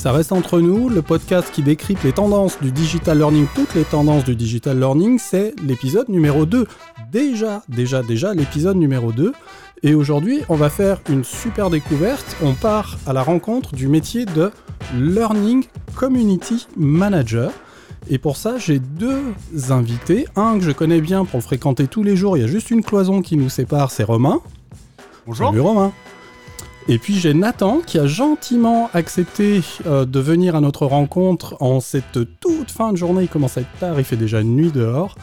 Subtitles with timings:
[0.00, 3.84] Ça reste entre nous, le podcast qui décrypte les tendances du digital learning, toutes les
[3.84, 6.66] tendances du digital learning, c'est l'épisode numéro 2.
[7.12, 9.34] Déjà, déjà, déjà l'épisode numéro 2.
[9.82, 12.34] Et aujourd'hui, on va faire une super découverte.
[12.42, 14.50] On part à la rencontre du métier de
[14.96, 17.52] Learning Community Manager.
[18.08, 19.20] Et pour ça, j'ai deux
[19.68, 20.24] invités.
[20.34, 22.38] Un que je connais bien pour le fréquenter tous les jours.
[22.38, 24.40] Il y a juste une cloison qui nous sépare, c'est Romain.
[25.26, 25.48] Bonjour.
[25.48, 25.92] Salut Romain.
[26.88, 31.80] Et puis j'ai Nathan qui a gentiment accepté euh, de venir à notre rencontre en
[31.80, 33.22] cette toute fin de journée.
[33.22, 35.16] Il commence à être tard, il fait déjà nuit dehors.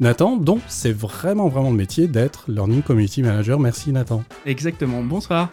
[0.00, 3.60] Nathan, donc c'est vraiment vraiment le métier d'être Learning Community Manager.
[3.60, 4.24] Merci Nathan.
[4.46, 5.50] Exactement, bonsoir.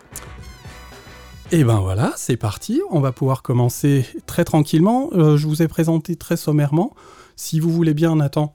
[1.52, 2.82] Et ben voilà, c'est parti.
[2.90, 5.10] On va pouvoir commencer très tranquillement.
[5.13, 6.94] Euh, je vous ai présenté très sommairement.
[7.35, 8.54] Si vous voulez bien, Nathan,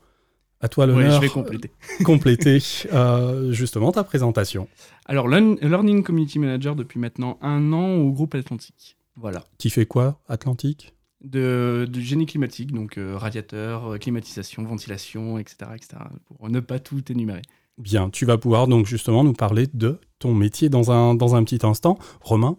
[0.65, 1.17] à toi Oui, l'honneur.
[1.17, 1.71] je vais compléter.
[2.05, 2.59] compléter
[2.93, 4.67] euh, justement ta présentation,
[5.07, 8.97] Alors, Learn- Learning Community Manager depuis maintenant un an au groupe Atlantique.
[9.17, 9.45] Voilà.
[9.59, 10.95] qui fait quoi Atlantique?
[11.23, 15.97] De, du génie climatique, donc euh, radiateur, euh, climatisation, ventilation, etc., etc.
[16.27, 17.43] Pour ne pas tout énumérer.
[17.79, 21.43] Bien, tu vas pouvoir donc justement nous parler de ton métier dans un, dans un
[21.45, 21.99] petit instant.
[22.21, 22.57] Romain,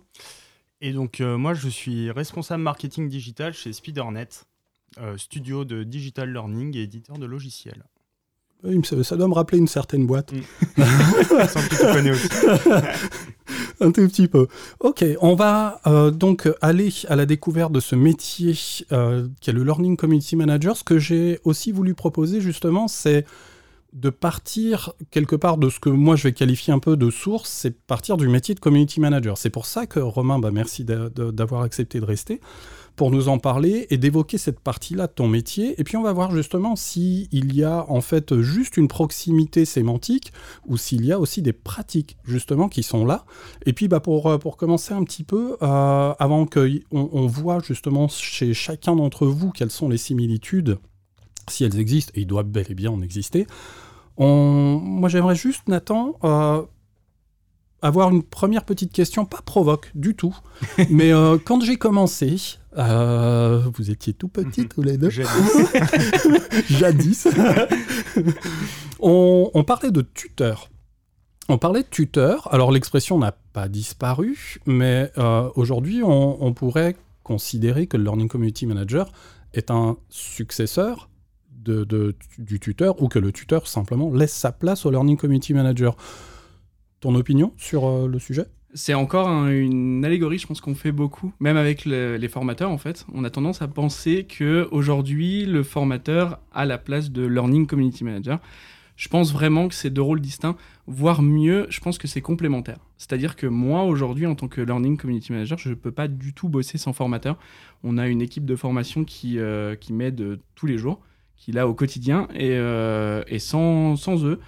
[0.81, 4.45] Et donc, euh, moi, je suis responsable marketing digital chez Spidernet,
[4.99, 7.83] euh, studio de digital learning et éditeur de logiciels.
[8.65, 10.33] Euh, ça doit me rappeler une certaine boîte.
[10.77, 12.29] Aussi.
[13.79, 14.47] Un tout petit peu.
[14.79, 18.55] Ok, on va euh, donc aller à la découverte de ce métier
[18.91, 20.77] euh, qui est le Learning Community Manager.
[20.77, 23.25] Ce que j'ai aussi voulu proposer justement, c'est
[23.93, 27.49] de partir quelque part de ce que moi je vais qualifier un peu de source,
[27.49, 29.37] c'est partir du métier de Community Manager.
[29.37, 32.41] C'est pour ça que Romain, bah, merci d'avoir accepté de rester
[32.95, 35.79] pour nous en parler et d'évoquer cette partie-là de ton métier.
[35.79, 40.31] Et puis on va voir justement s'il y a en fait juste une proximité sémantique
[40.65, 43.25] ou s'il y a aussi des pratiques justement qui sont là.
[43.65, 48.07] Et puis bah, pour, euh, commencer un petit peu, euh, avant qu'on on voit justement
[48.07, 50.77] chez chacun d'entre vous quelles sont les similitudes,
[51.49, 53.47] si elles existent, et il doit bel et bien en exister,
[54.17, 56.61] moi j'aimerais juste, Nathan, euh,
[57.81, 60.35] avoir une première petite question, pas provoque du tout,
[60.89, 62.35] mais euh, quand j'ai commencé,
[62.77, 65.29] euh, vous étiez tout petits tous les deux, Jadis.
[66.69, 67.27] jadis,
[68.99, 70.69] on, on parlait de tuteur.
[71.47, 76.95] On parlait de tuteur, alors l'expression n'a pas disparu, mais euh, aujourd'hui on, on pourrait
[77.23, 79.11] considérer que le Learning Community Manager
[79.53, 81.09] est un successeur
[81.51, 85.53] de, de- du tuteur ou que le tuteur simplement laisse sa place au Learning Community
[85.53, 85.95] Manager.
[87.05, 88.45] Ton opinion sur euh, le sujet?
[88.73, 92.71] C'est encore un- une allégorie, je pense qu'on fait beaucoup, même avec le- les formateurs
[92.71, 93.05] en fait.
[93.13, 98.03] On a tendance à penser que aujourd'hui le formateur a la place de Learning Community
[98.03, 98.39] Manager.
[98.95, 100.55] Je pense vraiment que c'est deux rôles distincts,
[100.87, 102.79] voire mieux, je pense que c'est complémentaire.
[102.97, 106.33] C'est-à-dire que moi aujourd'hui en tant que Learning Community Manager, je ne peux pas du
[106.33, 107.37] tout bosser sans formateur.
[107.83, 111.01] On a une équipe de formation qui, euh, qui m'aide tous les jours,
[111.35, 114.39] qui là au quotidien, et, euh, et sans, sans eux,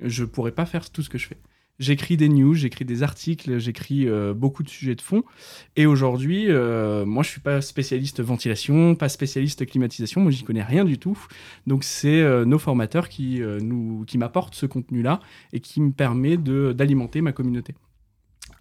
[0.00, 1.38] je pourrais pas faire tout ce que je fais.
[1.78, 5.22] J'écris des news, j'écris des articles, j'écris euh, beaucoup de sujets de fond.
[5.76, 10.20] Et aujourd'hui, euh, moi, je suis pas spécialiste ventilation, pas spécialiste climatisation.
[10.20, 11.16] Moi, j'y connais rien du tout.
[11.68, 13.40] Donc, c'est euh, nos formateurs qui
[14.06, 15.20] qui m'apportent ce contenu-là
[15.52, 17.74] et qui me permet d'alimenter ma communauté.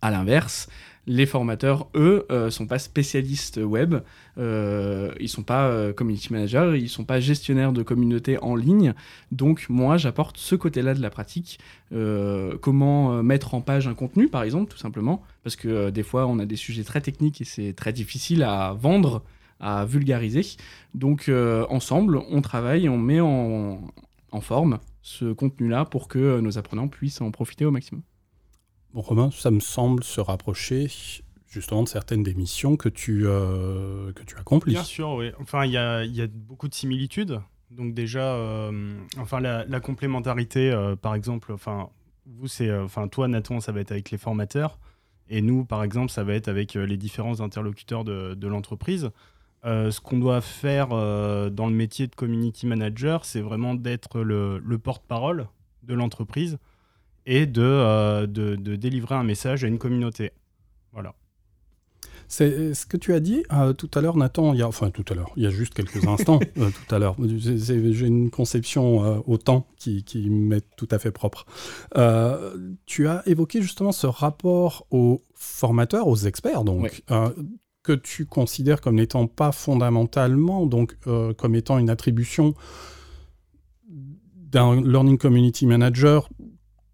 [0.01, 0.67] À l'inverse,
[1.07, 3.95] les formateurs, eux, euh, sont pas spécialistes web,
[4.37, 8.93] euh, ils sont pas euh, community managers, ils sont pas gestionnaires de communauté en ligne.
[9.31, 11.59] Donc moi, j'apporte ce côté-là de la pratique,
[11.93, 16.03] euh, comment euh, mettre en page un contenu, par exemple, tout simplement, parce que des
[16.03, 19.23] fois, on a des sujets très techniques et c'est très difficile à vendre,
[19.61, 20.45] à vulgariser.
[20.93, 21.31] Donc
[21.69, 23.79] ensemble, on travaille on met en,
[24.41, 28.03] forme ce contenu-là pour que nos apprenants puissent en profiter au maximum.
[28.93, 30.87] Romain, ça me semble se rapprocher
[31.47, 34.73] justement de certaines des missions que tu, euh, que tu accomplis.
[34.73, 35.31] Bien sûr, oui.
[35.39, 37.39] Enfin, il y a, beaucoup de similitudes.
[37.71, 41.89] Donc déjà, euh, enfin la, complémentarité, euh, par exemple, enfin
[42.25, 44.79] vous c'est, enfin toi Nathan, ça va être avec les formateurs,
[45.29, 49.09] et nous par exemple, ça va être avec les différents interlocuteurs de, l'entreprise.
[49.63, 55.47] Ce qu'on doit faire dans le métier de community manager, c'est vraiment d'être le porte-parole
[55.83, 56.57] de l'entreprise
[57.27, 60.31] et de, euh, de, de délivrer un message à une communauté.
[60.93, 61.13] Voilà.
[62.29, 64.53] C'est ce que tu as dit euh, tout à l'heure, Nathan.
[64.53, 66.39] Il y a, enfin, tout à l'heure, il y a juste quelques instants.
[66.57, 71.11] euh, tout à l'heure, j'ai une conception au temps qui, qui m'est tout à fait
[71.11, 71.45] propre.
[72.85, 77.33] Tu as évoqué justement ce rapport aux formateurs, aux experts, donc, Ouais.
[77.83, 82.53] que tu considères comme n'étant pas fondamentalement, donc euh, comme étant une attribution
[83.89, 86.27] d'un learning community manager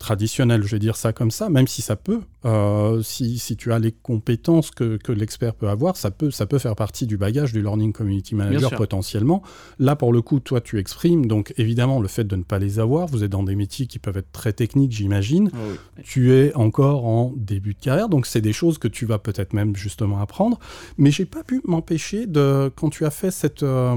[0.04, 3.72] traditionnel, je vais dire ça comme ça, même si ça peut, euh, si, si, tu
[3.72, 7.16] as les compétences que, que l'expert peut avoir, ça peut, ça peut faire partie du
[7.16, 9.42] bagage du Learning Community Manager potentiellement.
[9.80, 12.80] Là, pour le coup, toi, tu exprimes, donc évidemment, le fait de ne pas les
[12.80, 15.50] avoir, vous êtes dans des métiers qui peuvent être très techniques, j'imagine.
[15.54, 15.58] Oh
[16.04, 19.54] tu es encore en début de carrière, donc c'est des choses que tu vas peut-être
[19.54, 20.60] même justement apprendre.
[20.98, 23.96] Mais j'ai pas pu m'empêcher de, quand tu as fait cette, euh,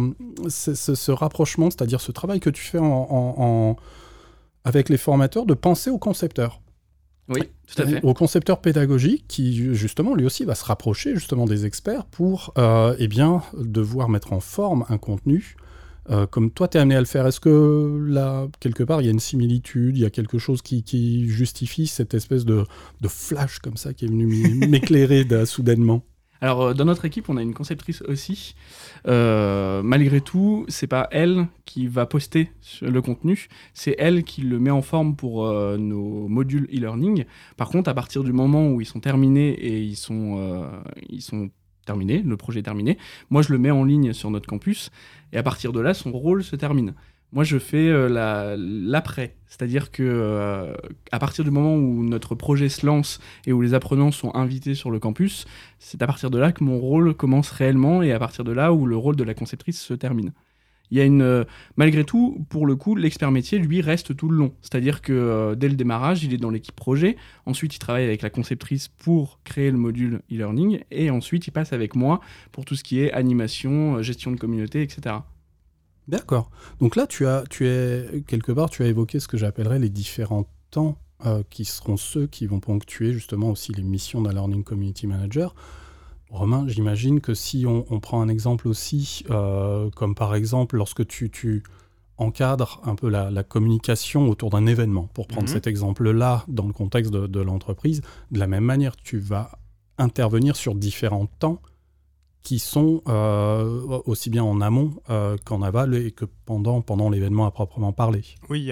[0.48, 3.76] ce, ce, rapprochement, c'est-à-dire ce travail que tu fais en, en
[4.66, 6.60] avec les formateurs de penser au concepteur.
[7.28, 8.04] Oui, tout à fait.
[8.04, 12.94] Au concepteur pédagogique qui, justement, lui aussi va se rapprocher justement des experts pour euh,
[12.98, 15.56] eh bien, devoir mettre en forme un contenu
[16.10, 17.26] euh, comme toi, tu es amené à le faire.
[17.26, 20.62] Est-ce que là, quelque part, il y a une similitude, il y a quelque chose
[20.62, 22.64] qui, justifie cette espèce de,
[23.00, 24.26] de, flash comme ça qui est venu
[24.68, 26.04] m'éclairer soudainement?
[26.46, 28.54] Alors, euh, dans notre équipe, on a une conceptrice aussi.
[29.08, 32.52] Euh, malgré tout, c'est pas elle qui va poster
[32.82, 37.24] le contenu, c'est elle qui le met en forme pour euh, nos modules e-learning.
[37.56, 40.70] Par contre, à partir du moment où ils sont terminés et ils sont,
[41.84, 42.96] terminés, le projet est terminé,
[43.28, 44.90] moi je le mets en ligne sur notre campus
[45.32, 46.94] et à partir de là, son rôle se termine.
[47.32, 50.74] Moi, je fais euh, l'après, c'est-à-dire que euh,
[51.10, 54.74] à partir du moment où notre projet se lance et où les apprenants sont invités
[54.74, 55.44] sur le campus,
[55.78, 58.72] c'est à partir de là que mon rôle commence réellement et à partir de là
[58.72, 60.32] où le rôle de la conceptrice se termine.
[60.92, 61.42] Il y a une, euh,
[61.76, 64.54] malgré tout, pour le coup, l'expert métier lui reste tout le long.
[64.62, 67.16] C'est-à-dire que dès le démarrage, il est dans l'équipe projet.
[67.44, 71.72] Ensuite, il travaille avec la conceptrice pour créer le module e-learning et ensuite, il passe
[71.72, 72.20] avec moi
[72.52, 75.16] pour tout ce qui est animation, gestion de communauté, etc.
[76.08, 76.50] D'accord.
[76.80, 79.88] Donc là, tu as, tu es quelque part, tu as évoqué ce que j'appellerais les
[79.88, 84.62] différents temps euh, qui seront ceux qui vont ponctuer justement aussi les missions d'un Learning
[84.62, 85.54] Community Manager.
[86.30, 91.30] Romain, j'imagine que si on, prend un exemple aussi, euh, comme par exemple lorsque tu,
[91.30, 91.62] tu
[92.18, 95.54] encadres un peu la, communication autour d'un événement, pour prendre mhm.
[95.54, 99.58] cet exemple-là dans le contexte de, de l'entreprise, de la même manière, tu vas
[99.98, 101.60] intervenir sur différents temps
[102.46, 107.44] qui sont euh, aussi bien en amont euh, qu'en aval et que pendant, pendant l'événement
[107.44, 108.22] à proprement parler.
[108.48, 108.66] Oui, il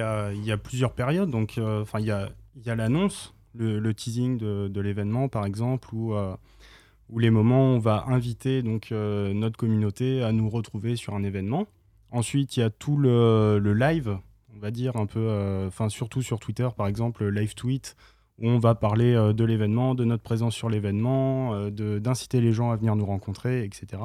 [0.45, 1.29] y a, plusieurs périodes.
[1.29, 2.29] Donc, euh, il y a,
[2.65, 6.15] y a l'annonce, le, teasing de, l'événement, par exemple, ou
[7.19, 11.67] les moments où on va inviter donc notre communauté à nous retrouver sur un événement.
[12.13, 14.17] Ensuite, il y a tout le, le, live,
[14.55, 17.97] on va dire un peu, enfin surtout sur Twitter par exemple, live tweet,
[18.41, 22.53] où on va parler euh, de l'événement, de notre présence sur l'événement, euh, d'inciter les
[22.53, 24.03] gens à venir nous rencontrer, etc.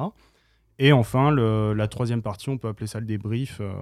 [0.78, 3.72] Et enfin, la troisième partie, on peut appeler ça le débrief, euh,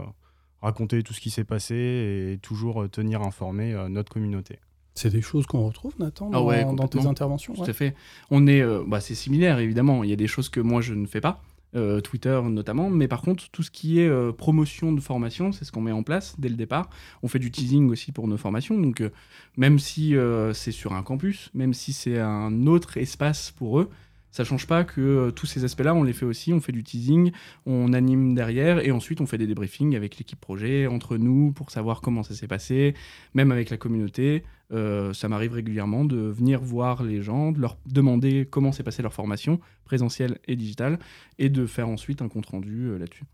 [0.61, 4.59] raconter tout ce qui s'est passé et toujours tenir informé notre communauté.
[4.95, 7.95] C'est des choses qu'on retrouve, Nathan, ah dans, tes interventions Tout à fait.
[8.33, 10.03] On est, bah, c'est similaire, évidemment.
[10.03, 11.41] Il y a des choses que moi, je ne fais pas.
[11.77, 15.67] Euh, Twitter notamment, mais par contre tout ce qui est euh, promotion de formation, c'est
[15.67, 16.89] ce qu'on met en place dès le départ.
[17.23, 19.11] On fait du teasing aussi pour nos formations, donc euh,
[19.59, 20.15] même si
[20.55, 23.91] c'est sur un campus, même si c'est un autre espace pour eux,
[24.39, 26.85] ça change pas que euh, tous ces aspects-là, on les fait aussi, on fait du
[26.85, 27.33] teasing,
[27.67, 31.73] on anime derrière, et ensuite on fait des débriefings avec l'équipe projet, entre nous, pour
[31.73, 32.95] savoir comment ça s'est passé,
[33.35, 34.45] même avec la communauté.
[34.71, 39.03] Euh, ça m'arrive régulièrement de venir voir les gens, de leur demander comment s'est passée
[39.03, 41.01] leur formation, présentielle et digitale,
[41.41, 43.25] et de faire ensuite un compte-rendu euh, là-dessus.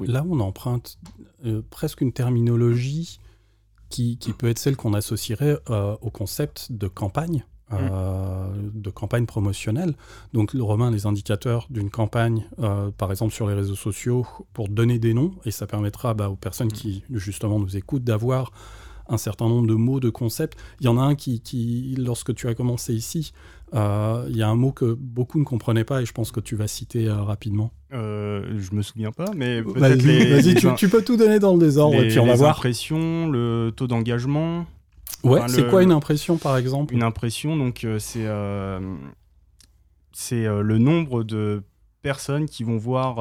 [0.00, 0.98] Là, on emprunte
[1.68, 3.18] presque une terminologie
[3.90, 7.44] qui, qui, peut être celle qu'on associerait au concept de campagne.
[7.72, 9.94] Euh, de campagne promotionnelle.
[10.32, 14.68] Donc, le Romain, les indicateurs d'une campagne, euh, par exemple sur les réseaux sociaux, pour
[14.68, 16.72] donner des noms, et ça permettra bah, aux personnes mm.
[16.72, 18.52] qui, justement, nous écoutent d'avoir
[19.08, 20.58] un certain nombre de mots, de concepts.
[20.80, 23.32] Il y en a un qui, qui lorsque tu as commencé ici,
[23.74, 26.40] euh, il y a un mot que beaucoup ne comprenaient pas et je pense que
[26.40, 27.72] tu vas citer rapidement.
[27.92, 32.08] Euh, je me souviens pas, mais vas-y, tu, peux tout donner dans le désordre et
[32.08, 32.54] puis on va voir.
[32.54, 34.66] L'impression, le taux d'engagement,
[35.24, 36.94] Ouais, c'est quoi une impression par exemple?
[36.94, 38.96] Une impression, donc euh, c'est euh,
[40.12, 41.62] c'est euh, le nombre de
[42.02, 43.16] personnes qui vont voir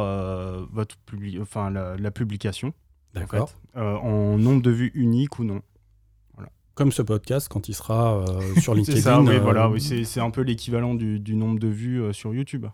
[0.71, 0.97] votre
[1.39, 2.73] enfin la, publication.
[3.13, 3.51] D'accord.
[3.75, 5.61] En, nombre de vues uniques ou non.
[6.73, 8.25] Comme ce podcast quand il sera
[8.59, 8.97] sur LinkedIn.
[8.97, 12.33] c'est ça, oui, voilà, oui, c'est un peu l'équivalent du, du, nombre de vues sur
[12.33, 12.65] YouTube.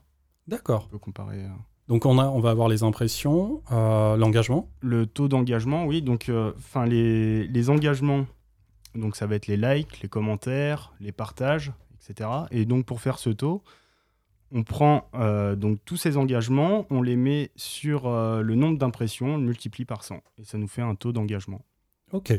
[0.47, 0.85] D'accord.
[0.87, 1.43] On peut comparer.
[1.89, 4.69] Donc on, a, on va avoir les impressions, l'engagement?
[4.79, 6.01] Le taux d'engagement, oui.
[6.01, 8.27] Donc, enfin les, les engagements
[8.97, 12.29] donc ça va être les likes, les commentaires, les partages, etc.
[12.51, 13.63] Et donc pour faire ce taux,
[14.51, 19.35] on prend euh, donc tous ces engagements, on les met sur euh, le nombre d'impressions,
[19.35, 20.21] on le multiplie par 100.
[20.37, 21.65] Et ça nous fait un taux d'engagement.
[22.11, 22.33] Ok.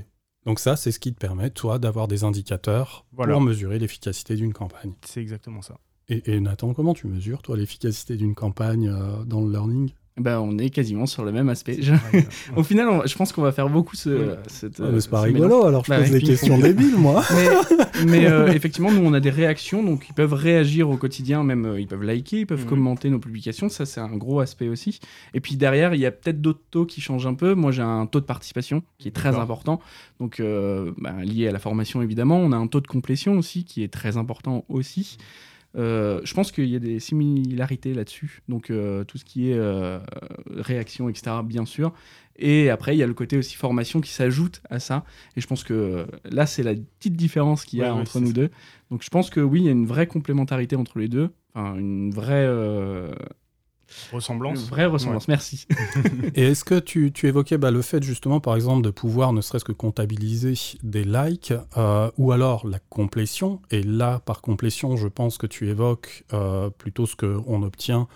[0.47, 4.55] Donc ça, c'est ce qui te permet, toi, d'avoir des indicateurs pour mesurer l'efficacité d'une
[4.55, 4.95] campagne.
[5.05, 5.79] C'est exactement ça.
[6.09, 9.93] Et, Nathan, comment tu mesures, toi, l'efficacité d'une campagne euh, dans le learning?
[10.19, 11.79] Bah, on est quasiment sur le même aspect.
[12.57, 14.37] Au final, je pense qu'on va faire beaucoup ce.
[14.49, 17.25] Cette, ah, c'est pas rigolo, alors je bah, pose des questions débiles, moi.
[18.07, 21.67] Mais, euh, effectivement, nous, on a des réactions, donc ils peuvent réagir au quotidien, même
[21.67, 22.69] euh, ils peuvent liker, ils peuvent mhm.
[22.69, 25.01] commenter nos publications, ça c'est un gros aspect aussi.
[25.35, 27.55] Et puis derrière, il y a peut-être d'autres taux qui changent un peu.
[27.55, 29.81] Moi, j'ai un taux de participation qui est très important,
[30.21, 32.39] donc euh, bah, lié à la formation évidemment.
[32.39, 35.19] On a un taux de complétion aussi qui est très important aussi.
[35.77, 38.43] Euh, je pense qu'il y a des similarités là-dessus.
[38.49, 39.99] Donc, euh, tout ce qui est euh,
[40.51, 41.93] réaction, etc., bien sûr.
[42.37, 45.05] Et après, il y a le côté aussi formation qui s'ajoute à ça.
[45.37, 48.51] Et je pense que là, c'est la petite différence qu'il y a entre nous deux.
[48.91, 51.31] Donc, je pense que oui, il y a une vraie complémentarité entre les deux.
[51.55, 52.47] Enfin, une vraie
[54.13, 54.61] Ressemblance.
[54.61, 55.67] Une vraie ressemblance, merci.
[56.35, 59.65] et est-ce que tu, évoquais bah, le fait justement, par exemple, de pouvoir ne serait-ce
[59.65, 65.39] que comptabiliser des likes euh, ou alors la complétion Et là, par complétion, je pense
[65.39, 68.09] que tu évoques euh, plutôt ce qu'on obtient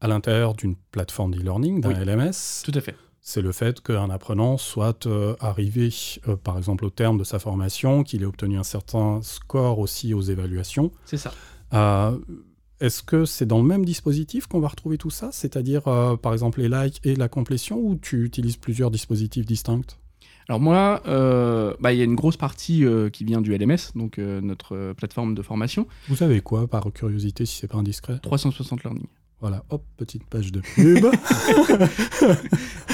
[0.00, 2.62] à l'intérieur d'une plateforme d'e-learning, d'un LMS.
[2.64, 2.94] Tout à fait.
[3.20, 5.90] C'est le fait qu'un apprenant soit euh, arrivé,
[6.44, 10.22] par exemple, au terme de sa formation, qu'il ait obtenu un certain score aussi aux
[10.22, 10.92] évaluations.
[11.04, 11.32] C'est ça.
[12.80, 15.30] Est-ce que c'est dans le même dispositif qu'on va retrouver tout ça?
[15.32, 19.96] C'est-à-dire, euh, par exemple, les likes et la complétion ou tu utilises plusieurs dispositifs distincts?
[20.48, 23.92] Alors moi, euh, bah, il y a une grosse partie euh, qui vient du LMS,
[23.96, 25.86] donc notre plateforme de formation.
[26.08, 28.18] Vous savez quoi, par curiosité, si c'est pas indiscret?
[28.22, 29.06] 360 Learning.
[29.40, 31.06] Voilà, hop, petite page de pub.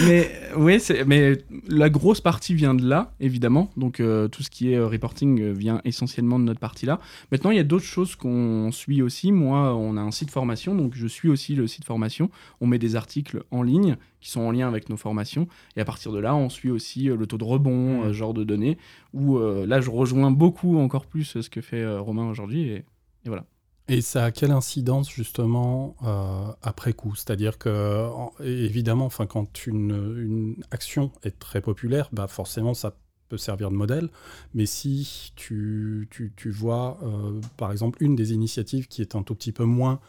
[0.07, 3.71] mais oui, mais la grosse partie vient de là, évidemment.
[3.79, 7.01] Donc euh, tout ce qui est euh, reporting euh, vient essentiellement de notre partie là.
[7.33, 9.33] Maintenant, il y a d'autres choses qu'on suit aussi.
[9.33, 12.29] Moi, on a un site formation, donc je suis aussi le site formation.
[12.61, 15.49] On met des articles en ligne qui sont en lien avec nos formations.
[15.77, 18.13] Et à partir de là, on suit aussi le taux de rebond, mmh.
[18.13, 18.77] genre de données.
[19.15, 22.69] Où là, je rejoins beaucoup encore plus ce que fait Romain aujourd'hui.
[22.69, 22.85] et
[23.27, 23.47] voilà.
[23.89, 27.15] Et ça a quelle incidence justement euh, après coup?
[27.15, 28.09] C'est-à-dire que,
[28.43, 32.97] évidemment, enfin, quand une, action est très populaire, bah forcément ça
[33.29, 34.09] peut servir de modèle.
[34.55, 39.35] Mais si tu, tu, vois, euh, par exemple, une des initiatives qui est un tout
[39.35, 40.01] petit peu moins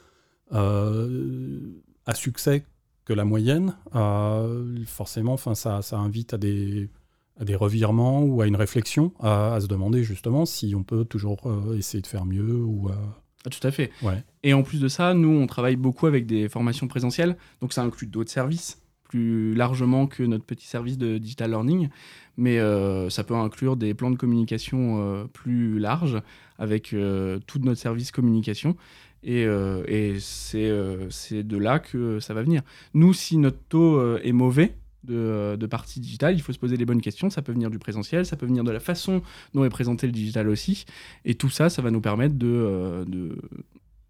[0.54, 1.60] euh,
[2.06, 2.64] à succès
[3.04, 3.76] que la moyenne,
[4.88, 6.90] forcément, enfin, ça, ça invite à des,
[7.40, 11.42] à des revirements ou à une réflexion, à, se demander justement si on peut toujours
[11.78, 12.90] essayer de faire mieux ou
[13.46, 13.92] ah, tout à fait.
[14.44, 17.84] Et en plus de ça, nous, on travaille beaucoup avec des formations présentielles, donc ça
[17.84, 21.90] inclut d'autres services plus largement que notre petit service de digital learning,
[22.38, 26.22] mais euh, ça peut inclure des plans de communication euh, plus larges
[26.58, 28.76] avec euh, tout notre service communication.
[29.24, 29.42] Et,
[29.88, 32.62] et c'est de là que ça va venir.
[32.94, 34.76] Nous, si notre taux est mauvais,
[35.06, 37.30] de, de, partie digitale, il faut se poser les bonnes questions.
[37.30, 39.22] Ça peut venir du présentiel, ça peut venir de la façon
[39.54, 40.86] dont est présenté le digital aussi.
[41.24, 42.48] Et tout ça, ça va nous permettre de.
[42.48, 43.38] Euh, de,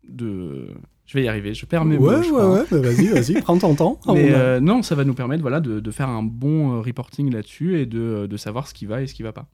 [0.08, 0.68] de...
[1.06, 2.10] Je vais y arriver, je perds mes mots.
[2.10, 4.00] Ouais, ouais, ouais, vas-y, vas-y, prends ton temps.
[4.08, 7.32] Mais euh, non, ça va nous permettre voilà, de, de faire un bon euh, reporting
[7.32, 9.48] là-dessus et de, de, savoir ce qui va et ce qui va pas.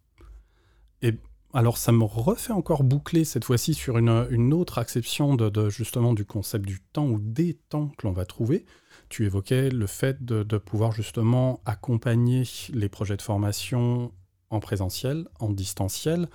[1.02, 1.14] Et
[1.54, 5.70] alors, ça me refait encore boucler cette fois-ci sur une, une autre acception de, de,
[5.70, 8.66] justement du concept du temps ou des temps que l'on va trouver
[9.12, 14.12] tu évoquais le fait de, pouvoir justement accompagner les projets de formation
[14.50, 16.30] en présentiel, en distanciel.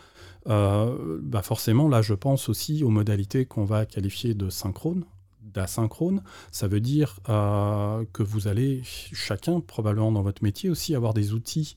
[0.47, 5.05] Euh, bah forcément, là, je pense aussi aux modalités qu'on va qualifier de synchrone,
[5.43, 6.23] d'asynchrone.
[6.53, 11.33] Ça veut dire euh, que vous allez, chacun, probablement dans votre métier aussi, avoir des
[11.33, 11.77] outils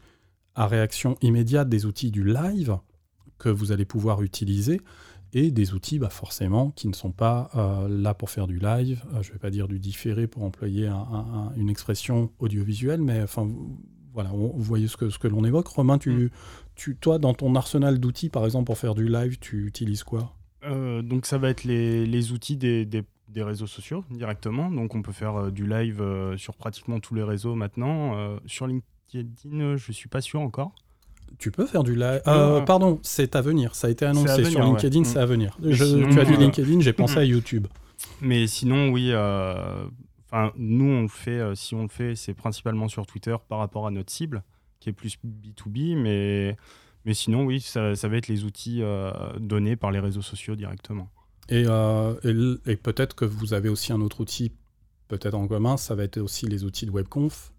[0.53, 2.77] à réaction immédiate, des outils du live
[3.37, 4.81] que vous allez pouvoir utiliser
[5.33, 9.03] et des outils bah, forcément qui ne sont pas euh, là pour faire du live,
[9.13, 10.89] euh, je ne vais pas dire du différé pour employer
[11.55, 13.47] une expression audiovisuelle, mais enfin
[14.13, 15.67] voilà, vous voyez ce que, ce que l'on évoque.
[15.67, 16.29] Romain, tu, mm.
[16.75, 20.35] tu, toi, dans ton arsenal d'outils, par exemple, pour faire du live, tu utilises quoi?
[20.63, 24.71] Euh, Donc ça va être les, les outils des, des, des, réseaux sociaux directement.
[24.71, 26.03] Donc on peut faire du live
[26.37, 28.39] sur pratiquement tous les réseaux maintenant.
[28.45, 30.73] sur LinkedIn, je ne suis pas sûr encore.
[31.37, 32.21] Tu peux faire du live.
[32.27, 33.75] Euh, pardon, c'est à venir.
[33.75, 35.57] Ça a été annoncé sur LinkedIn, c'est à venir.
[35.61, 37.67] tu as dit LinkedIn, j'ai pensé à YouTube.
[38.21, 39.11] Mais sinon, oui.
[39.11, 39.85] Euh,
[40.31, 41.39] enfin, nous, on le fait.
[41.39, 44.43] Euh, si on le fait, c'est principalement sur Twitter par rapport à notre cible,
[44.79, 45.97] qui est plus B2B.
[45.97, 46.55] Mais,
[47.05, 48.81] mais sinon, oui, ça, va être les outils
[49.39, 51.09] donnés par les réseaux sociaux directement.
[51.49, 54.51] Et, et, peut-être que vous avez aussi un autre outil,
[55.07, 57.51] peut-être en commun, ça va être aussi les outils de WebConf.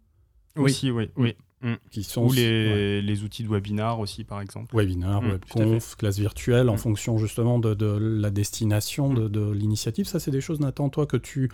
[0.57, 1.11] Oui, oui, oui.
[1.17, 1.37] oui.
[1.62, 1.75] Mm.
[1.90, 4.75] Qui sont Ou les, les, outils de webinar aussi, par exemple.
[4.75, 6.79] Webinar, mm, webconf, classe virtuelle, en mm.
[6.79, 10.07] fonction justement de, de la destination de, de l'initiative.
[10.07, 11.50] Ça, c'est des choses, Nathan, toi, que tu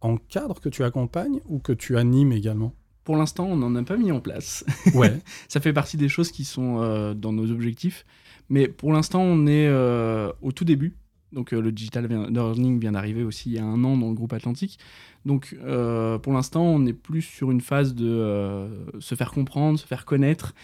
[0.00, 2.74] encadres, que tu accompagnes ou que tu animes également?
[3.04, 4.64] Pour l'instant, on n'en a pas mis en place.
[4.94, 5.18] Ouais.
[5.48, 8.04] ça fait partie des choses qui sont euh, dans nos objectifs.
[8.50, 10.94] Mais pour l'instant, on est euh, au tout début.
[11.32, 14.14] Donc euh, le digital learning vient d'arriver aussi il y a un an dans le
[14.14, 14.78] groupe Atlantique.
[15.26, 18.68] Donc euh, pour l'instant, on est plus sur une phase de euh,
[19.00, 20.54] se faire comprendre, se faire connaître,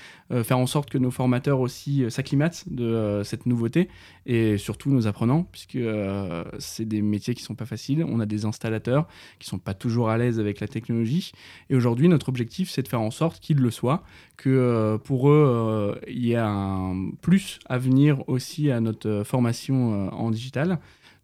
[0.42, 3.88] faire en sorte que nos formateurs aussi s'acclimatent de cette nouveauté
[4.26, 5.78] et surtout nos apprenants, puisque
[6.58, 8.04] c'est des métiers qui sont pas faciles.
[8.08, 9.06] On a des installateurs
[9.38, 11.32] qui sont pas toujours à l'aise avec la technologie.
[11.68, 14.02] Et aujourd'hui, notre objectif, c'est de faire en sorte qu'ils le soient,
[14.36, 20.30] que pour eux, il y a un plus à venir aussi à notre formation en
[20.30, 20.53] digital.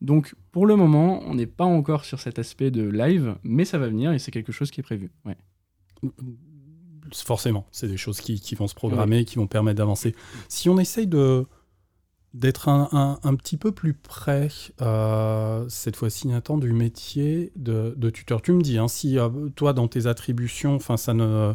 [0.00, 3.78] Donc pour le moment, on n'est pas encore sur cet aspect de live, mais ça
[3.78, 5.10] va venir et c'est quelque chose qui est prévu.
[7.12, 10.14] Forcément, c'est des choses qui, vont se programmer, qui vont permettre d'avancer.
[10.48, 11.46] Si on essaye de
[12.32, 14.48] d'être un, petit peu plus près,
[14.80, 18.40] euh, cette fois-ci, Nathan, du métier de, tuteur.
[18.40, 21.54] Tu me dis, hein, si euh, toi, dans tes attributions, ça ne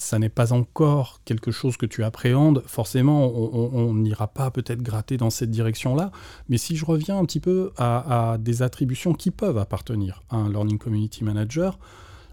[0.00, 5.18] ça n'est pas encore quelque chose que tu appréhendes, forcément, on n'ira pas peut-être gratter
[5.18, 6.10] dans cette direction-là.
[6.48, 10.48] Mais si je reviens un petit peu à, des attributions qui peuvent appartenir à un
[10.48, 11.78] Learning Community Manager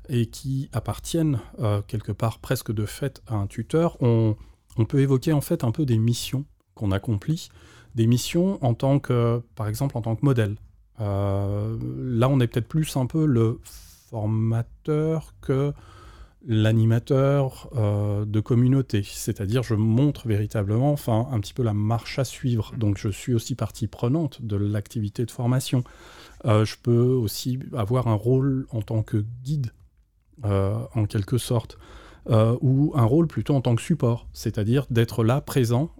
[0.08, 4.38] et qui appartiennent euh, quelque part presque de fait à un tuteur, on,
[4.88, 7.50] peut évoquer en fait un peu des missions qu'on accomplit,
[7.96, 10.56] des missions en tant que, par exemple, en tant que modèle.
[11.02, 13.60] Euh, là, on est peut-être plus un peu le
[14.10, 15.74] formateur que
[16.48, 22.24] l'animateur euh, de communauté, c'est-à-dire je montre véritablement enfin, un petit peu la marche à
[22.24, 22.72] suivre.
[22.78, 25.84] Donc je suis aussi partie prenante de l'activité de formation.
[26.46, 29.74] Euh, je peux aussi avoir un rôle en tant que guide,
[30.46, 31.78] euh, en quelque sorte,
[32.60, 35.96] ou un rôle plutôt en tant que support, c'est-à-dire d'être là, présent,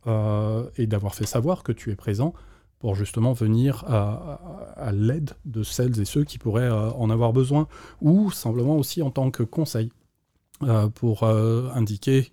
[0.76, 2.34] et d'avoir fait savoir que tu es présent
[2.80, 7.70] pour justement venir à l'aide de celles et ceux qui pourraient en avoir besoin,
[8.02, 9.90] ou simplement aussi en tant que conseil.
[10.64, 12.32] Euh, pour euh, indiquer,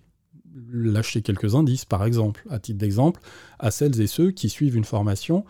[0.71, 3.21] lâcher quelques indices, par exemple, à titre d'exemple,
[3.59, 5.45] à celles et ceux qui suivent une formation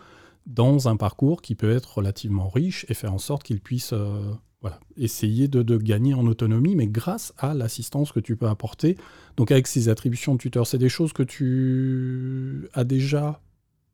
[0.46, 4.30] dans un parcours qui peut être relativement riche et faire en sorte qu'ils puissent euh,
[4.60, 8.98] voilà, essayer de, gagner en autonomie, mais grâce à l'assistance que tu peux apporter.
[9.38, 13.40] Donc avec ces attributions de tuteur, c'est des choses que tu as déjà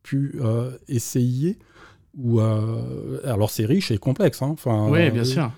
[0.03, 0.41] pu
[0.89, 1.57] essayer
[2.17, 4.41] ou alors c'est riche et complexe.
[4.41, 4.55] Hein.
[4.89, 5.51] Oui, bien sûr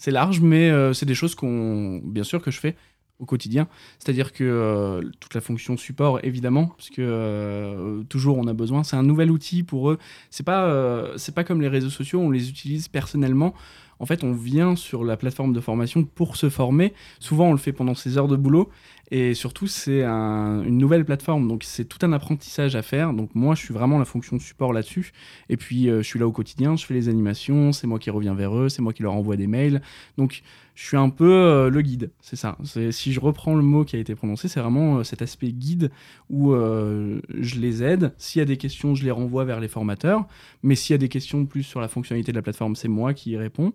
[0.00, 2.74] c'est large, mais euh, c'est des choses qu'on, bien sûr, que je fais
[3.18, 3.68] au quotidien.
[3.98, 8.82] C'est-à-dire que euh, toute la fonction support, évidemment, parce que euh, toujours on a besoin.
[8.82, 9.98] C'est un nouvel outil pour eux.
[10.30, 13.54] C'est pas, c'est pas comme les réseaux sociaux, on les utilise personnellement.
[13.98, 16.94] En fait, on vient sur la plateforme de formation pour se former.
[17.18, 18.70] Souvent, on le fait pendant ses heures de boulot.
[19.12, 23.12] Et surtout, c'est une nouvelle plateforme, donc c'est tout un apprentissage à faire.
[23.12, 25.12] Donc moi, je suis vraiment la fonction de support là-dessus.
[25.48, 28.10] Et puis, euh, je suis là au quotidien, je fais les animations, c'est moi qui
[28.10, 29.82] reviens vers eux, c'est moi qui leur envoie des mails.
[30.16, 30.42] Donc,
[30.76, 32.56] je suis un peu euh, le guide, c'est ça.
[32.62, 35.90] Si je reprends le mot qui a été prononcé, c'est vraiment euh, cet aspect guide
[36.28, 38.12] où je les aide.
[38.16, 40.24] S'il y a des questions, je les renvoie vers les formateurs.
[40.62, 43.12] Mais s'il y a des questions plus sur la fonctionnalité de la plateforme, c'est moi
[43.12, 43.72] qui y réponds.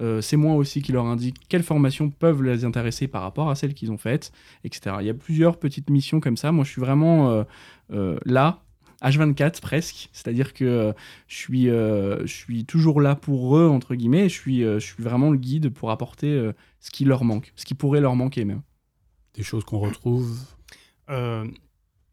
[0.00, 3.54] Euh, c'est moi aussi qui leur indique quelles formations peuvent les intéresser par rapport à
[3.54, 4.32] celles qu'ils ont faites,
[4.64, 4.96] etc.
[5.00, 6.52] Il y a plusieurs petites missions comme ça.
[6.52, 7.44] Moi, je suis vraiment euh,
[7.92, 8.62] euh, là,
[9.02, 10.94] H24 presque, c'est-à-dire que
[11.28, 15.30] je, suis, je suis toujours là pour eux, entre guillemets, je suis, je suis vraiment
[15.30, 18.62] le guide pour apporter ce qui leur manque, ce qui pourrait leur manquer même.
[19.34, 20.34] Des choses qu'on retrouve?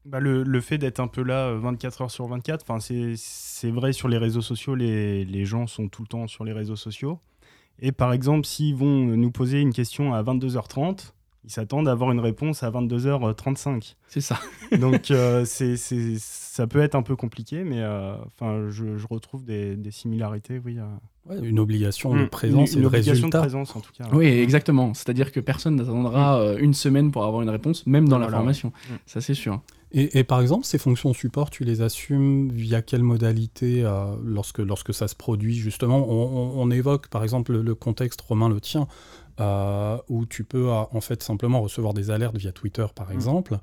[0.05, 4.09] Bah le, le, fait d'être un peu là 24 heures sur 24, c'est vrai sur
[4.09, 7.21] les réseaux sociaux, les, les gens sont tout le temps sur les réseaux sociaux.
[7.79, 11.13] Et par exemple, s'ils vont nous poser une question à 22h30,
[11.45, 13.95] ils s'attendent à avoir une réponse à 22h35.
[14.07, 14.39] C'est ça.
[14.79, 19.43] Donc euh, c'est, ça peut être un peu compliqué, mais euh, enfin, je, je, retrouve
[19.43, 20.77] des, des similarités, oui.
[21.25, 22.29] Ouais, une obligation de mmh.
[22.29, 24.05] présence une, et de obligation de présence en tout cas.
[24.11, 24.93] Oui, exactement.
[24.93, 26.41] C'est-à-dire que personne n'attendra mmh.
[26.41, 28.69] euh, une semaine pour avoir une réponse, même dans la formation.
[28.69, 28.93] Mmh.
[29.05, 29.61] Ça, c'est sûr.
[29.95, 34.91] Et, par exemple, ces fonctions support, tu les assumes via quelle modalité euh, lorsque, lorsque
[34.91, 38.87] ça se produit Justement, on, évoque par exemple le, contexte romain le tien,
[39.39, 43.13] euh, où tu peux euh, en fait simplement recevoir des alertes via Twitter par mmh.
[43.13, 43.57] exemple.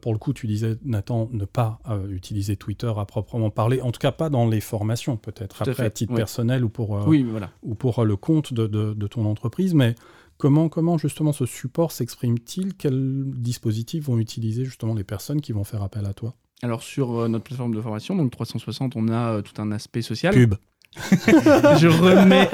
[0.00, 3.98] pour le coup, tu disais, Nathan, ne pas utiliser Twitter à proprement parler, en tout
[3.98, 7.50] cas pas dans les formations peut-être, après à titre personnel ou pour, oui, voilà.
[7.64, 9.96] ou pour le compte de, de, de ton entreprise, mais
[10.40, 12.74] Comment, comment justement ce support s'exprime-t-il?
[12.74, 16.34] Quels dispositifs vont utiliser justement les personnes qui vont faire appel à toi?
[16.62, 20.02] Alors sur euh, notre plateforme de formation, donc 360, on a euh, tout un aspect
[20.02, 20.32] social.
[20.34, 20.54] Pub.
[20.96, 22.48] je remets.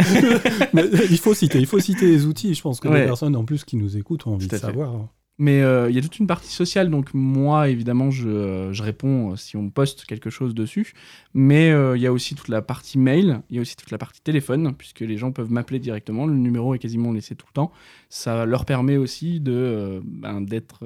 [1.11, 2.55] il faut citer, il faut citer les outils.
[2.55, 4.95] Je pense que les personnes en plus qui nous écoutent ont envie de savoir.
[4.95, 5.09] Hein.
[5.39, 9.33] Mais euh, il y a toute une partie sociale, donc moi, évidemment, je, euh, réponds
[9.33, 10.95] euh, si on poste quelque chose dessus.
[11.35, 13.99] Mais il y a aussi toute la partie mail, il y a aussi toute la
[13.99, 16.27] partie téléphone, puisque les gens peuvent m'appeler directement.
[16.27, 17.73] Le numéro est quasiment laissé tout le temps.
[18.09, 20.81] Ça leur permet aussi de ben, d'être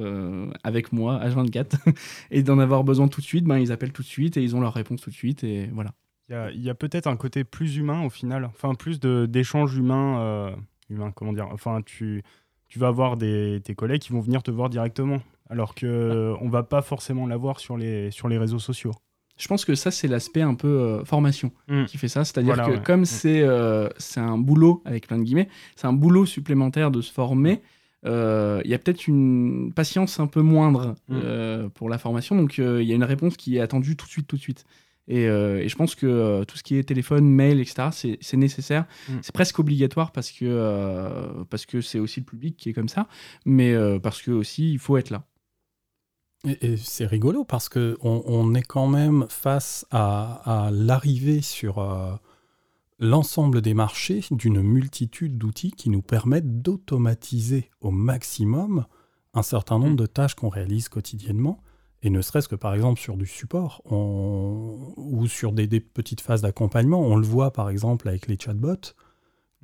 [0.65, 1.77] avec moi H24
[2.33, 3.45] et d'en avoir besoin tout de suite.
[3.45, 5.45] Ben, ils appellent tout de suite et ils ont leur réponse tout de suite.
[5.45, 5.93] Et voilà.
[6.53, 10.55] Il y a, peut-être un côté plus humain au final, enfin plus d'échanges humains
[10.91, 11.49] humain, comment dire?
[11.51, 12.23] Enfin, tu,
[12.71, 16.49] tu vas avoir des, tes collègues qui vont venir te voir directement, alors que on
[16.49, 18.93] va pas forcément l'avoir sur les, sur les réseaux sociaux.
[19.37, 21.85] Je pense que ça, c'est l'aspect un peu euh, formation Mm.
[21.87, 22.25] qui fait ça.
[22.25, 22.83] C'est-à-dire Voilà, que ouais.
[22.85, 23.05] comme Mm.
[23.07, 27.61] c'est euh, un boulot, avec plein de guillemets, c'est un boulot supplémentaire de se former,
[28.07, 31.21] euh, il y a peut-être une patience un peu moindre Mm.
[31.25, 32.37] euh, pour la formation.
[32.37, 34.41] Donc, euh, il y a une réponse qui est attendue tout de suite, tout de
[34.43, 34.65] suite.
[35.11, 37.89] Et, euh, et je pense que euh, tout ce qui est téléphone, mail, etc.,
[38.21, 38.87] c'est- nécessaire.
[39.09, 39.13] Mm.
[39.23, 42.89] C'est presque obligatoire parce que euh, parce que c'est aussi le public qui est comme
[42.89, 43.09] ça,
[43.45, 45.25] mais parce que aussi il faut être là.
[46.47, 51.43] Et, et c'est rigolo parce que on, on est quand même face à, à l'arrivée
[51.43, 52.15] sur euh,
[52.99, 58.87] l'ensemble des marchés d'une multitude d'outils qui nous permettent d'automatiser au maximum
[59.35, 61.63] un certain nombre de tâches qu'on réalise quotidiennement.
[62.03, 66.21] Et ne serait-ce que par exemple sur du support on- ou sur des, des petites
[66.23, 67.01] phases d'accompagnement.
[67.01, 68.95] On le voit par exemple avec les chatbots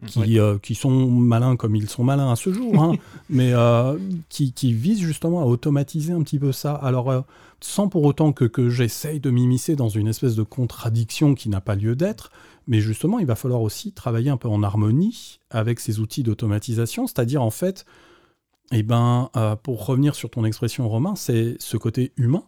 [0.07, 0.39] qui, Ouais.
[0.39, 2.93] euh, qui sont malins comme ils sont malins à ce jour, hein,
[3.31, 6.75] mais euh, qui, qui visent justement à automatiser un petit peu ça.
[6.75, 7.23] Alors, euh,
[7.63, 11.63] sans pour autant que, que j'essaye de m'immiscer dans une espèce de contradiction qui n'a
[11.63, 12.31] pas lieu d'être,
[12.67, 17.07] mais justement, il va falloir aussi travailler un peu en harmonie avec ces outils d'automatisation,
[17.07, 17.87] c'est-à-dire en fait,
[18.73, 22.45] eh ben, euh, pour revenir sur ton expression Romain, c'est ce côté humain,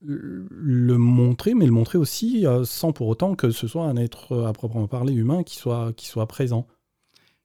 [0.00, 4.32] le montrer, mais le montrer aussi euh, sans pour autant que ce soit un être
[4.32, 6.68] euh, à proprement parler humain qui soit, qui soit présent.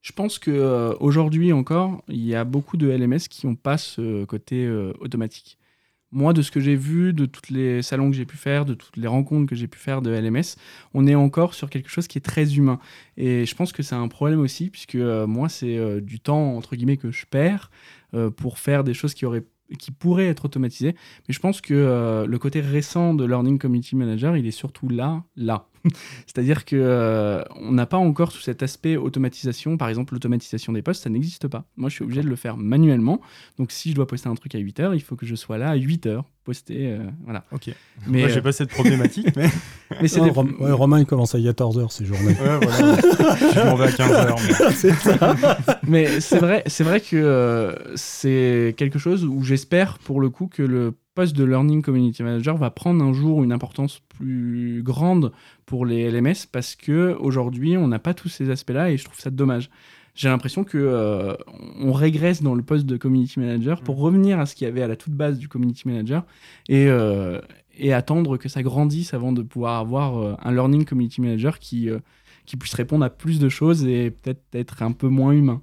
[0.01, 4.25] Je pense que aujourd'hui encore, il y a beaucoup de LMS qui n'ont pas ce
[4.25, 5.57] côté automatique.
[6.11, 8.73] Moi, de ce que j'ai vu, de tous les salons que j'ai pu faire, de
[8.73, 10.57] toutes les rencontres que j'ai pu faire de LMS,
[10.93, 12.79] on est encore sur quelque chose qui est très humain.
[13.15, 16.97] Et je pense que c'est un problème aussi, puisque moi, c'est du temps, entre guillemets,
[16.97, 17.71] que je perds
[18.29, 19.45] pour faire des choses qui, auraient,
[19.79, 20.95] qui pourraient être automatisées.
[21.27, 24.89] Mais je pense que euh, le côté récent de Learning Community Manager, il est surtout
[24.89, 25.67] là, là.
[26.27, 29.77] C'est-à-dire que euh, on n'a pas encore tout cet aspect automatisation.
[29.77, 31.65] Par exemple, l'automatisation des postes, ça n'existe pas.
[31.75, 33.19] Moi, je suis obligé de le faire manuellement.
[33.57, 35.57] Donc, si je dois poster un truc à 8 heures, il faut que je sois
[35.57, 36.87] là à 8 heures, poster.
[36.93, 37.43] euh, voilà.
[37.51, 37.69] Ok.
[38.07, 39.49] Mais, Moi, j'ai euh, pas cette problématique, mais.
[40.01, 42.27] mais c'est des- Rom- ouais, Romain, il commence à 14h ces journées.
[42.39, 42.95] Ouais, voilà.
[43.01, 44.71] je m'en vais à 15h.
[44.73, 45.35] c'est ça.
[45.85, 50.47] mais c'est vrai, c'est vrai que euh, c'est quelque chose où j'espère pour le coup
[50.47, 55.31] que le poste de Learning Community Manager va prendre un jour une importance plus grande
[55.65, 59.19] pour les LMS parce que aujourd'hui on n'a pas tous ces aspects-là et je trouve
[59.19, 59.69] ça dommage.
[60.15, 61.33] J'ai l'impression que euh,
[61.79, 64.83] on régresse dans le poste de community manager pour revenir à ce qu'il y avait
[64.83, 66.23] à la toute base du community manager
[66.69, 67.41] et, euh,
[67.77, 71.89] et attendre que ça grandisse avant de pouvoir avoir euh, un learning community manager qui,
[72.45, 75.61] qui puisse répondre à plus de choses et peut-être être un peu moins humain.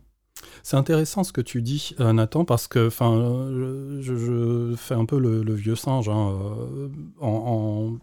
[0.63, 5.19] C'est intéressant ce que tu dis, euh, Nathan, parce que euh, je, fais un peu
[5.19, 6.89] le, vieux singe hein, euh,
[7.21, 7.97] en,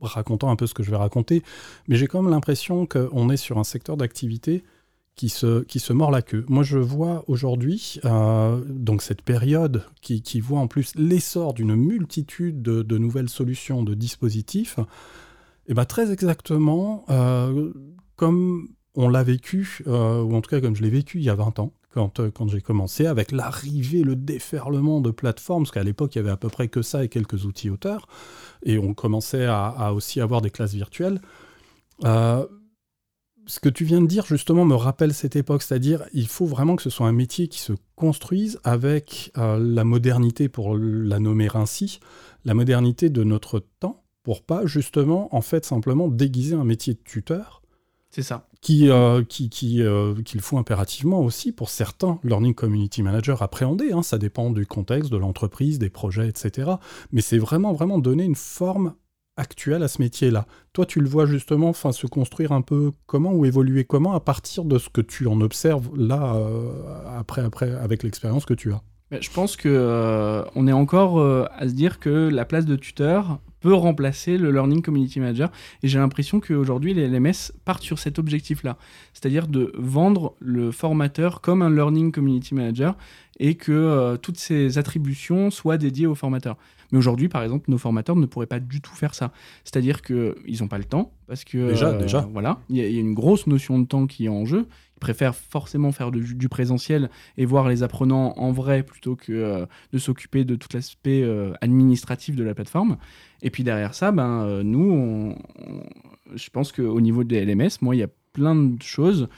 [0.00, 1.42] racontant un peu ce que je vais raconter,
[1.88, 4.64] mais j'ai quand même l'impression qu'on est sur un secteur d'activité
[5.16, 6.44] qui se, qui se mord la queue.
[6.48, 12.98] Moi, je vois aujourd'hui, donc cette période qui, voit en plus l'essor d'une multitude de,
[12.98, 14.78] nouvelles solutions, de dispositifs,
[15.66, 17.04] et ben très exactement
[18.14, 18.68] comme
[18.98, 21.36] on l'a vécu, euh, ou en tout cas comme je l'ai vécu il y a
[21.36, 25.84] 20 ans, quand, euh, quand j'ai commencé, avec l'arrivée, le déferlement de plateformes, parce qu'à
[25.84, 28.08] l'époque, il y avait à peu près que ça et quelques outils auteurs,
[28.64, 31.20] et on commençait à, à aussi avoir des classes virtuelles.
[32.04, 32.44] Euh,
[33.46, 36.74] ce que tu viens de dire, justement, me rappelle cette époque, c'est-à-dire il faut vraiment
[36.74, 41.98] que ce soit un métier qui se construise avec la modernité, pour la nommer ainsi,
[42.44, 47.00] la modernité de notre temps, pour pas justement, en fait, simplement déguiser un métier de
[47.02, 47.62] tuteur
[48.10, 48.48] C'est ça.
[48.60, 53.92] qui, euh, qui, qui, euh, qu'il faut impérativement aussi pour certains learning community managers appréhender.
[53.92, 54.02] hein.
[54.02, 56.70] ça dépend du contexte, de l'entreprise, des projets, etc.
[57.12, 58.94] Mais c'est vraiment, vraiment donner une forme
[59.38, 60.46] actuelle à ce métier-là.
[60.72, 64.20] Toi, tu le vois justement enfin, se construire un peu comment ou évoluer comment à
[64.20, 66.72] partir de ce que tu en observes là, euh,
[67.16, 68.82] après, après, avec l'expérience que tu as?
[69.10, 72.66] Mais Je pense que euh, on est encore euh, à se dire que la place
[72.66, 75.50] de tuteur peut remplacer le Learning Community Manager.
[75.82, 78.76] Et j'ai l'impression qu'aujourd'hui, les LMS partent sur cet objectif-là.
[79.12, 82.96] C'est-à-dire de vendre le formateur comme un Learning Community Manager
[83.40, 86.56] et que euh, toutes ces attributions soient dédiées au formateur.
[86.92, 89.32] Mais aujourd'hui, par exemple, nos formateurs ne pourraient pas du tout faire ça.
[89.64, 91.58] C'est-à-dire qu'ils n'ont pas le temps, parce que...
[91.58, 92.28] euh, Déjà, déjà.
[92.32, 94.44] Voilà, il y, a- il y a une grosse notion de temps qui est en
[94.44, 94.66] jeu.
[94.96, 99.32] Ils préfèrent forcément faire du, du présentiel et voir les apprenants en vrai plutôt que
[99.32, 102.96] euh, de s'occuper de tout l'aspect euh, administratif de la plateforme.
[103.42, 105.82] Et puis derrière ça, ben, nous, on- on-
[106.34, 109.28] je pense qu'au niveau des LMS, moi, il y a plein de choses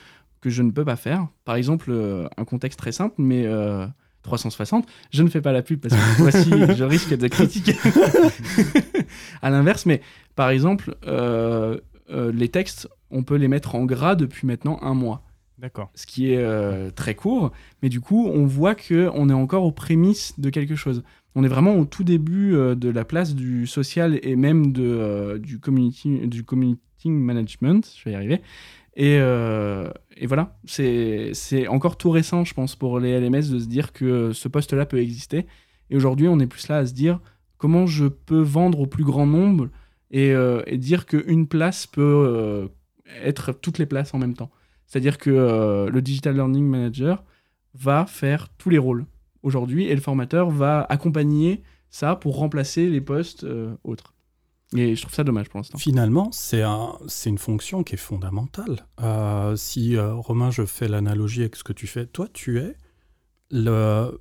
[0.41, 1.27] que je ne peux pas faire.
[1.45, 1.91] Par exemple,
[2.37, 3.45] un contexte très simple, mais
[4.23, 7.75] 360, je ne fais pas la pub parce que voici, je risque de critiquer.
[9.41, 10.01] à l'inverse, mais
[10.35, 11.77] par exemple, euh,
[12.09, 15.23] euh, les textes, on peut les mettre en gras depuis maintenant un mois.
[15.61, 15.91] D'accord.
[15.93, 17.51] Ce qui est euh, très court,
[17.83, 21.03] mais du coup, on voit que on est encore aux prémices de quelque chose.
[21.35, 24.83] On est vraiment au tout début euh, de la place du social et même de,
[24.83, 27.87] euh, du, community, du community management.
[27.95, 28.41] Je vais y arriver.
[28.95, 33.93] Et, et voilà, c'est encore tout récent, je pense, pour les LMS de se dire
[33.93, 35.47] que ce poste-là peut exister.
[35.89, 37.19] Et aujourd'hui, on est plus là à se dire
[37.57, 39.69] comment je peux vendre au plus grand nombre
[40.11, 40.33] et,
[40.67, 42.69] et dire qu'une place peut
[43.23, 44.51] être toutes les places en même temps.
[44.91, 47.23] C'est-à-dire que euh, le Digital Learning Manager
[47.75, 49.05] va faire tous les rôles
[49.41, 54.13] aujourd'hui et le formateur va accompagner ça pour remplacer les postes euh, autres.
[54.75, 55.77] Et je trouve ça dommage pour l'instant.
[55.77, 58.87] Finalement, c'est un, une fonction qui est fondamentale.
[59.01, 62.77] Euh, si, Romain, je fais l'analogie avec ce que tu fais, toi, tu es
[63.49, 64.17] le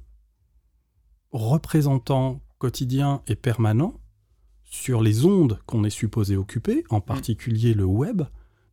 [1.32, 3.94] représentant quotidien et permanent
[4.64, 7.02] sur les ondes qu'on est supposé occuper, en mm.
[7.02, 8.22] particulier le web.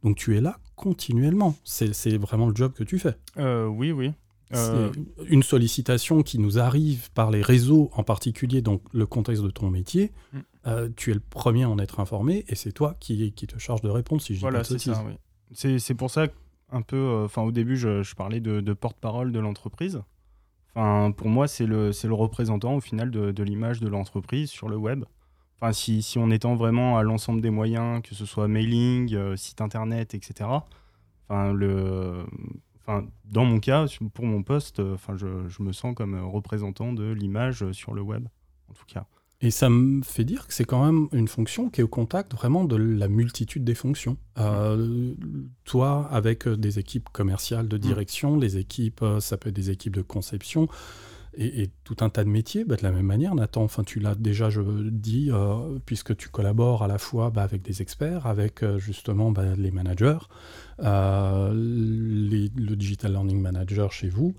[0.04, 1.56] Donc tu es là continuellement.
[1.64, 3.18] C'est vraiment le job que tu fais.
[3.38, 4.12] Euh, oui, oui.
[4.56, 4.92] Euh...
[5.28, 9.70] Une sollicitation qui nous arrive par les réseaux en particulier, donc le contexte de ton
[9.70, 10.40] métier, mm.
[10.68, 13.58] Euh, tu es le premier à en être informé et c'est toi qui, qui te
[13.58, 15.80] charge de répondre si je voilà, c'est ça, oui.
[15.80, 16.28] C'est pour ça
[16.72, 20.02] un peu, euh, enfin au début je, je parlais de, porte-parole de l'entreprise.
[20.76, 24.76] Enfin pour moi c'est le, le représentant au final de, l'image de l'entreprise sur le
[24.76, 25.06] web.
[25.60, 29.36] Enfin, si, si, on étend vraiment à l'ensemble des moyens, que ce soit mailing, euh,
[29.36, 30.48] site internet, etc.
[31.28, 32.28] Enfin, le,
[32.76, 37.12] enfin, dans mon cas, pour mon poste, enfin, je, je me sens comme représentant de
[37.12, 38.28] l'image sur le web,
[38.70, 39.08] en tout cas.
[39.40, 42.34] Et ça me fait dire que c'est quand même une fonction qui est au contact
[42.34, 44.18] vraiment de la multitude des fonctions.
[44.40, 45.14] Euh,
[45.64, 47.82] toi, avec des équipes commerciales de mmh.
[47.82, 50.68] direction, les équipes, ça peut être des équipes de conception,
[51.38, 54.16] et, tout un tas de métiers, bah, de la même manière, Nathan, enfin, tu l'as
[54.16, 58.64] déjà je dit, euh, puisque tu collabores à la fois bah, avec des experts, avec
[58.64, 60.18] euh, justement bah, les managers,
[60.82, 64.36] euh, le Digital Learning Manager chez vous,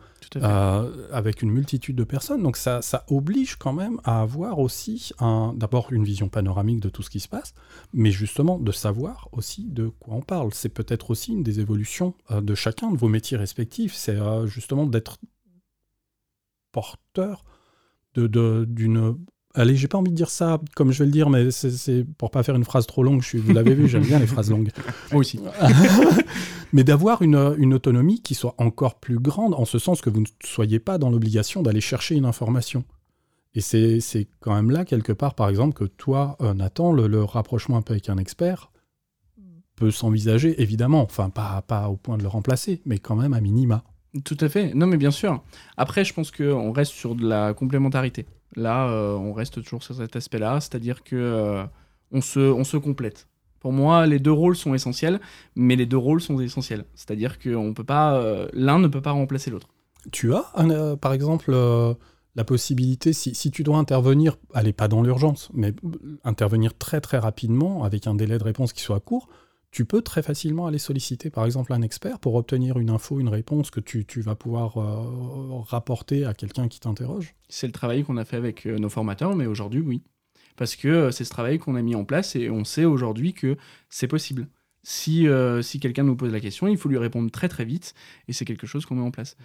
[1.13, 2.43] avec une multitude de personnes.
[2.43, 5.13] Donc ça, ça oblige quand même à avoir aussi
[5.55, 7.55] d'abord une vision panoramique de tout ce qui se passe,
[7.93, 10.51] mais justement de savoir aussi de quoi on parle.
[10.53, 15.19] C'est peut-être aussi une des évolutions de chacun de vos métiers respectifs, c'est justement d'être
[16.73, 17.45] porteur
[18.15, 19.17] de, d'une...
[19.55, 22.31] Allez, j'ai pas envie de dire ça comme je vais le dire, mais c'est, pour
[22.31, 23.23] pas faire une phrase trop longue.
[23.23, 24.71] Je suis, vous l'avez vu, j'aime bien les phrases longues.
[25.13, 25.41] Moi aussi.
[26.73, 30.21] mais d'avoir une, une, autonomie qui soit encore plus grande, en ce sens que vous
[30.21, 32.85] ne soyez pas dans l'obligation d'aller chercher une information.
[33.55, 37.07] Et c'est, c'est quand même là, quelque part, par exemple, que toi, euh, Nathan, le,
[37.07, 38.71] le, rapprochement un peu avec un expert
[39.79, 43.41] peut s'envisager, évidemment, enfin, pas, pas au point de le remplacer, mais quand même à
[43.41, 43.85] minima.
[44.25, 44.73] Tout à fait.
[44.75, 45.43] Non, mais bien sûr.
[45.77, 48.27] Après, je pense qu'on reste sur de la complémentarité.
[48.57, 51.65] Là, euh, on reste toujours sur cet aspect-là, c'est-à-dire que euh,
[52.11, 53.29] on, se, on se complète.
[53.61, 55.21] Pour moi, les deux rôles sont essentiels,
[55.57, 56.85] mais les deux rôles sont essentiels.
[56.95, 59.69] C'est-à-dire que peut pas, euh, l'un ne peut pas remplacer l'autre.
[60.13, 60.53] Tu as,
[61.01, 61.53] par exemple,
[62.35, 65.75] la possibilité, si, si, tu dois intervenir, allez, pas dans l'urgence, mais
[66.25, 69.29] intervenir très très rapidement avec un délai de réponse qui soit court,
[69.71, 73.29] tu peux très facilement aller solliciter par exemple un expert pour obtenir une info, une
[73.29, 77.35] réponse que tu, vas pouvoir euh, rapporter à quelqu'un qui t'interroge.
[77.49, 80.03] C'est le travail qu'on a fait avec euh, nos formateurs, mais aujourd'hui oui.
[80.57, 83.35] Parce que euh, c'est ce travail qu'on a mis en place et on sait aujourd'hui
[83.35, 83.57] que
[83.91, 84.49] c'est possible.
[84.85, 85.27] Si,
[85.61, 87.95] si quelqu'un nous pose la question, il faut lui répondre très très vite
[88.27, 89.37] et c'est quelque chose qu'on met en place.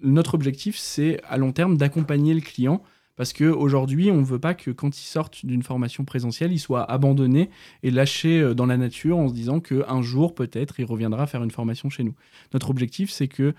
[0.00, 2.84] Notre objectif, c'est à long terme d'accompagner le client
[3.16, 6.90] parce qu'aujourd'hui, on ne veut pas que quand ils sortent d'une formation présentielle, ils soient
[6.90, 7.50] abandonnés
[7.82, 11.42] et lâchés euh, dans la nature en se disant qu'un jour, peut-être, il reviendra faire
[11.42, 12.14] une formation chez nous.
[12.52, 13.54] Notre objectif, c'est que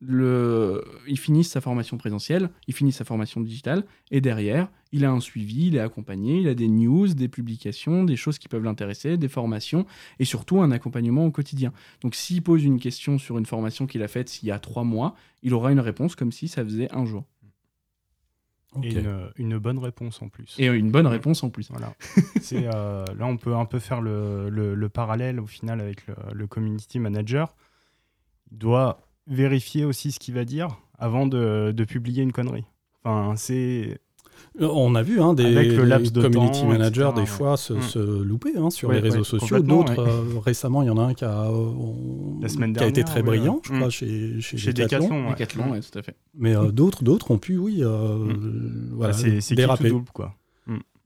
[0.00, 0.84] le...
[1.08, 5.20] il finisse sa formation présentielle, il finisse sa formation digitale, et derrière, il a un
[5.20, 9.16] suivi, il est accompagné, il a des news, des publications, des choses qui peuvent l'intéresser,
[9.16, 9.86] des formations,
[10.18, 11.72] et surtout un accompagnement au quotidien.
[12.02, 14.84] Donc s'il pose une question sur une formation qu'il a faite il y a trois
[14.84, 17.24] mois, il aura une réponse comme si ça faisait un jour.
[18.82, 18.94] Et
[19.36, 20.54] une, bonne réponse en plus.
[20.58, 21.70] Et une bonne réponse en plus.
[21.70, 21.94] Voilà.
[22.52, 26.98] Euh, là, on peut un peu faire le, le, parallèle au final avec le, community
[26.98, 27.54] manager.
[28.52, 32.64] Il doit vérifier aussi ce qu'il va dire avant de, de publier une connerie.
[33.04, 33.98] Enfin, c'est
[34.58, 35.76] on a vu hein, des,
[36.14, 38.22] community managers des fois se, mm.
[38.22, 39.60] louper hein, sur les réseaux sociaux.
[39.60, 43.22] D'autres, euh, récemment, il y en a un qui a, euh, qui a été très
[43.22, 43.90] brillant, je crois, mm.
[43.90, 45.30] chez, chez, chez Decathlon.
[45.30, 45.80] Decathlon, mm.
[45.80, 46.16] tout à fait.
[46.34, 49.90] Mais euh, d'autres, d'autres ont pu, oui, voilà, bah, c'est déraper.
[49.90, 50.34] double, quoi.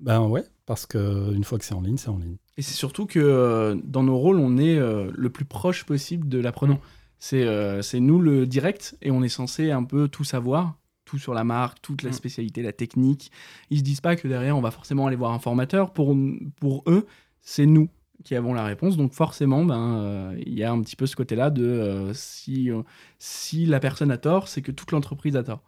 [0.01, 2.37] Ben ouais, parce qu'une fois que c'est en ligne, c'est en ligne.
[2.57, 6.81] Et c'est surtout que dans nos rôles, on est le plus proche possible de l'apprenant.
[7.19, 10.77] C'est nous le direct et on est censé un peu tout savoir
[11.11, 12.14] tout sur la marque, toute la mm.
[12.14, 13.33] spécialité, la technique.
[13.70, 15.92] Ils se disent pas que derrière, on va forcément aller voir un formateur.
[15.92, 16.16] Pour,
[16.61, 17.07] pour eux,
[17.40, 17.88] c'est nous.
[18.23, 18.96] qui avons la réponse.
[18.96, 22.70] Donc forcément, ben, il y a un petit peu ce côté-là de si,
[23.18, 25.62] si la personne a tort, c'est que toute l'entreprise a tort.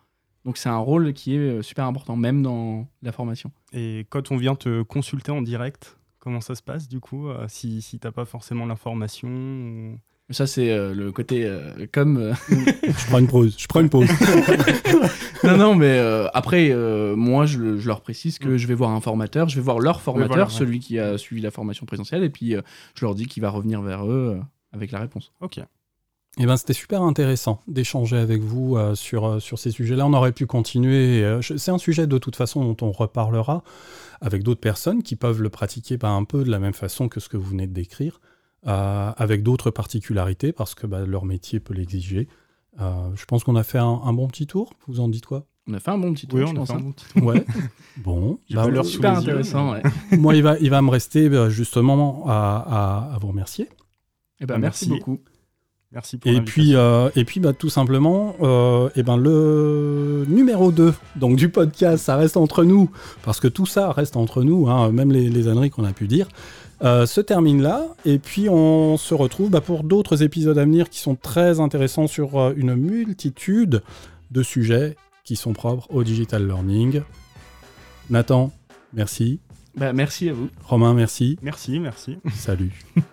[0.45, 3.51] Donc c'est un rôle qui est super important, même dans la formation.
[3.73, 7.83] Et quand on vient te consulter en direct, comment ça se passe du coup Si,
[7.83, 9.99] si tu n'as pas forcément l'information
[10.31, 12.17] ça, c'est euh, le côté euh, comme.
[12.17, 13.55] Euh, je prends une pause.
[13.59, 14.09] Je prends une pause.
[15.45, 15.99] non, non, mais
[16.33, 16.75] après,
[17.17, 18.57] moi, je, leur précise que mm.
[18.57, 21.51] je vais voir un formateur, je vais voir leur formateur, celui qui a suivi la
[21.51, 22.55] formation présentielle, et puis
[22.95, 24.41] je leur dis qu'il va revenir vers eux
[24.73, 25.33] avec la réponse.
[25.41, 25.61] Ok.
[26.39, 30.07] Eh ben, c'était super intéressant d'échanger avec vous sur, sur ces sujets-là.
[30.07, 31.41] On aurait pu continuer.
[31.43, 33.63] c'est un sujet de toute façon dont on reparlera
[34.23, 37.21] avec d'autres personnes qui peuvent le pratiquer pas un peu de la même façon que
[37.21, 38.21] ce que vous venez de décrire.
[38.69, 42.29] Euh, avec d'autres particularités parce que bah, leur métier peut l'exiger.
[42.81, 44.75] Euh, je pense qu'on a fait un, bon petit tour.
[44.87, 45.47] Vous en dites quoi?
[45.69, 46.39] On a fait un bon petit tour.
[46.39, 47.25] Oui, on a fait un bon petit tour.
[47.25, 47.45] Ouais.
[47.97, 49.75] bon, bah, leur super intéressant.
[50.13, 53.69] Moi, il va, il va me rester bah, justement à, à, vous remercier.
[54.41, 54.91] Eh ben, merci.
[54.91, 55.19] beaucoup.
[55.93, 60.73] Merci pour et puis, euh, et puis bah, tout simplement, euh, et ben, le numéro
[60.73, 62.91] 2 donc, du podcast, ça reste entre nous,
[63.25, 66.07] parce que tout ça reste entre nous, hein, même les, les âneries qu'on a pu
[66.07, 66.29] dire.
[66.83, 67.87] Euh, se termine là.
[68.05, 72.09] Et puis on se retrouve bah, pour d'autres épisodes à venir qui sont très intéressants
[72.09, 73.83] sur euh, une multitude
[74.31, 77.03] de sujets qui sont propres au digital learning.
[78.11, 78.51] Nathan,
[78.93, 79.39] merci.
[79.77, 80.49] Bah, merci à vous.
[80.65, 81.39] Romain, merci.
[81.43, 82.19] Merci, merci.
[82.35, 82.73] Salut.